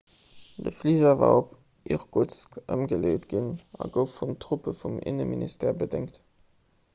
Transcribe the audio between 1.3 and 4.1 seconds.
op irkutsk ëmgeleet ginn a